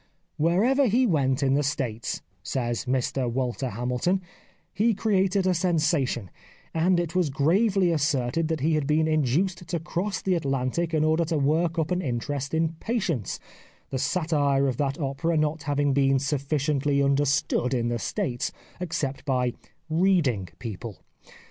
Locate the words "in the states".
1.43-2.23, 17.71-18.51